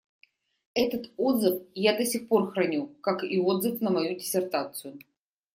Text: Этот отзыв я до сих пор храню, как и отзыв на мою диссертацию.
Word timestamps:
Этот 0.73 1.11
отзыв 1.15 1.61
я 1.75 1.95
до 1.95 2.05
сих 2.05 2.27
пор 2.27 2.49
храню, 2.49 2.87
как 3.03 3.23
и 3.23 3.39
отзыв 3.39 3.81
на 3.81 3.91
мою 3.91 4.15
диссертацию. 4.15 4.97